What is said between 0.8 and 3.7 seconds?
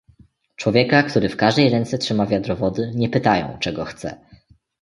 który w każdej ręce trzyma wiadro wody, nie pytają,